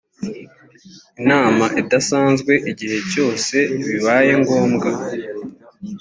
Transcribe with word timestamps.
inama 1.21 1.65
idasanzwe 1.81 2.53
igihe 2.71 2.97
cyose 3.11 3.55
bibaye 3.85 4.31
ngombwa. 4.41 4.89